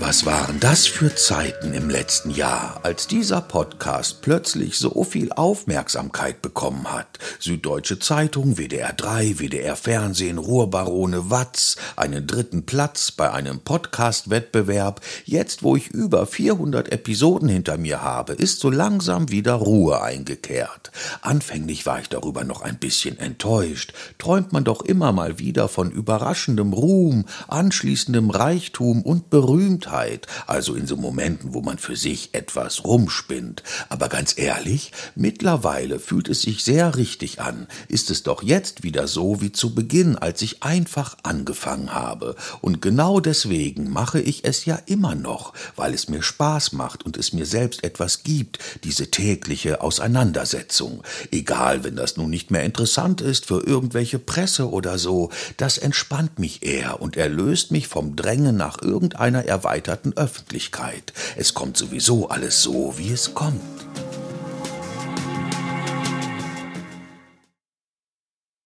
Was 0.00 0.26
waren 0.26 0.58
das 0.58 0.88
für 0.88 1.14
Zeiten 1.14 1.72
im 1.72 1.88
letzten 1.88 2.30
Jahr, 2.30 2.80
als 2.82 3.06
dieser 3.06 3.40
Podcast 3.40 4.22
plötzlich 4.22 4.76
so 4.76 5.04
viel 5.04 5.32
Aufmerksamkeit 5.32 6.42
bekommen 6.42 6.92
hat? 6.92 7.20
Süddeutsche 7.38 8.00
Zeitung, 8.00 8.58
WDR 8.58 8.92
3, 8.92 9.38
WDR 9.38 9.76
Fernsehen, 9.76 10.38
Ruhrbarone 10.38 11.30
Watz, 11.30 11.76
einen 11.94 12.26
dritten 12.26 12.66
Platz 12.66 13.12
bei 13.12 13.30
einem 13.30 13.60
Podcast-Wettbewerb. 13.60 15.00
Jetzt, 15.26 15.62
wo 15.62 15.76
ich 15.76 15.86
über 15.88 16.26
400 16.26 16.90
Episoden 16.90 17.48
hinter 17.48 17.78
mir 17.78 18.02
habe, 18.02 18.32
ist 18.32 18.58
so 18.58 18.70
langsam 18.70 19.30
wieder 19.30 19.54
Ruhe 19.54 20.02
eingekehrt. 20.02 20.90
Anfänglich 21.22 21.86
war 21.86 22.00
ich 22.00 22.08
darüber 22.08 22.42
noch 22.42 22.62
ein 22.62 22.78
bisschen 22.78 23.16
enttäuscht. 23.20 23.92
Träumt 24.18 24.52
man 24.52 24.64
doch 24.64 24.82
immer 24.82 25.12
mal 25.12 25.38
wieder 25.38 25.68
von 25.68 25.92
überraschendem 25.92 26.72
Ruhm, 26.72 27.26
anschließendem 27.46 28.30
Reichtum 28.30 29.00
und 29.02 29.30
Berühmtheit 29.30 29.83
Berühmtheit, 29.84 30.26
also 30.46 30.74
in 30.74 30.86
so 30.86 30.96
Momenten, 30.96 31.54
wo 31.54 31.60
man 31.60 31.78
für 31.78 31.96
sich 31.96 32.30
etwas 32.32 32.84
rumspinnt. 32.84 33.62
Aber 33.88 34.08
ganz 34.08 34.36
ehrlich, 34.36 34.92
mittlerweile 35.14 35.98
fühlt 35.98 36.28
es 36.28 36.42
sich 36.42 36.64
sehr 36.64 36.96
richtig 36.96 37.40
an. 37.40 37.66
Ist 37.88 38.10
es 38.10 38.22
doch 38.22 38.42
jetzt 38.42 38.82
wieder 38.82 39.06
so 39.06 39.40
wie 39.40 39.52
zu 39.52 39.74
Beginn, 39.74 40.16
als 40.16 40.42
ich 40.42 40.62
einfach 40.62 41.16
angefangen 41.22 41.92
habe. 41.92 42.36
Und 42.60 42.80
genau 42.80 43.20
deswegen 43.20 43.90
mache 43.90 44.20
ich 44.20 44.44
es 44.44 44.64
ja 44.64 44.78
immer 44.86 45.14
noch, 45.14 45.52
weil 45.76 45.94
es 45.94 46.08
mir 46.08 46.22
Spaß 46.22 46.72
macht 46.72 47.04
und 47.04 47.16
es 47.16 47.32
mir 47.32 47.46
selbst 47.46 47.84
etwas 47.84 48.22
gibt, 48.22 48.58
diese 48.84 49.10
tägliche 49.10 49.80
Auseinandersetzung. 49.80 51.02
Egal, 51.30 51.84
wenn 51.84 51.96
das 51.96 52.16
nun 52.16 52.30
nicht 52.30 52.50
mehr 52.50 52.64
interessant 52.64 53.20
ist 53.20 53.46
für 53.46 53.66
irgendwelche 53.66 54.18
Presse 54.18 54.70
oder 54.70 54.98
so, 54.98 55.30
das 55.56 55.78
entspannt 55.78 56.38
mich 56.38 56.62
eher 56.62 57.00
und 57.02 57.16
erlöst 57.16 57.70
mich 57.70 57.88
vom 57.88 58.16
Drängen 58.16 58.56
nach 58.56 58.80
irgendeiner 58.80 59.44
Erweiterung 59.44 59.73
erweiterten 59.74 60.16
Öffentlichkeit. 60.16 61.12
Es 61.34 61.52
kommt 61.52 61.76
sowieso 61.76 62.28
alles 62.28 62.62
so, 62.62 62.96
wie 62.96 63.10
es 63.10 63.34
kommt. 63.34 63.60